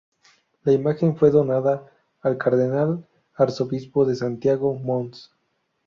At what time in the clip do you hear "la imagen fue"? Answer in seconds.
0.63-1.29